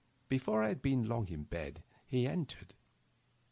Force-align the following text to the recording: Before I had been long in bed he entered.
Before 0.29 0.63
I 0.63 0.69
had 0.69 0.81
been 0.81 1.07
long 1.07 1.29
in 1.29 1.43
bed 1.43 1.83
he 2.07 2.25
entered. 2.27 2.73